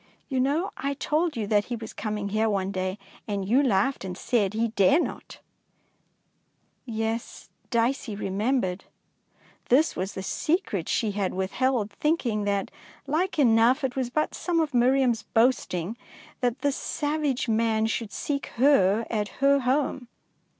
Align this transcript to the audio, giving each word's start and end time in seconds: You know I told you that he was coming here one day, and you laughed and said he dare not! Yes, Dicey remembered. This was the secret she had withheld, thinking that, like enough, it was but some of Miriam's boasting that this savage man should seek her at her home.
You 0.29 0.39
know 0.39 0.71
I 0.77 0.95
told 0.95 1.37
you 1.37 1.45
that 1.45 1.65
he 1.65 1.75
was 1.75 1.93
coming 1.93 2.29
here 2.29 2.49
one 2.49 2.71
day, 2.71 2.97
and 3.27 3.47
you 3.47 3.61
laughed 3.61 4.03
and 4.03 4.17
said 4.17 4.55
he 4.55 4.69
dare 4.69 4.99
not! 4.99 5.37
Yes, 6.87 7.51
Dicey 7.69 8.15
remembered. 8.15 8.85
This 9.69 9.95
was 9.95 10.15
the 10.15 10.23
secret 10.23 10.89
she 10.89 11.11
had 11.11 11.35
withheld, 11.35 11.91
thinking 11.91 12.45
that, 12.45 12.71
like 13.05 13.37
enough, 13.37 13.83
it 13.83 13.95
was 13.95 14.09
but 14.09 14.33
some 14.33 14.59
of 14.59 14.73
Miriam's 14.73 15.21
boasting 15.21 15.95
that 16.39 16.61
this 16.61 16.75
savage 16.75 17.47
man 17.47 17.85
should 17.85 18.11
seek 18.11 18.47
her 18.55 19.05
at 19.07 19.27
her 19.37 19.59
home. 19.59 20.07